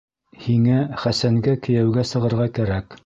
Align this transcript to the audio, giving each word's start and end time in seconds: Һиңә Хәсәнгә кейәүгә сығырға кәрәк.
Һиңә 0.45 0.77
Хәсәнгә 1.03 1.53
кейәүгә 1.67 2.07
сығырға 2.13 2.49
кәрәк. 2.59 2.99